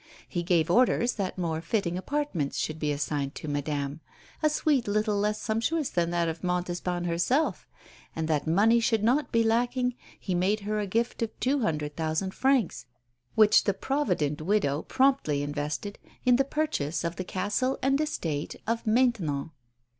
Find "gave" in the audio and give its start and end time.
0.41-0.71